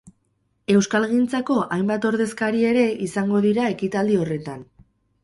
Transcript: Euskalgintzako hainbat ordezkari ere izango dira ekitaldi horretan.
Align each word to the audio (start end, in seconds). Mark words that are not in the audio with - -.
Euskalgintzako 0.75 1.57
hainbat 1.75 2.07
ordezkari 2.11 2.63
ere 2.71 2.87
izango 3.09 3.43
dira 3.47 3.69
ekitaldi 3.75 4.19
horretan. 4.23 4.65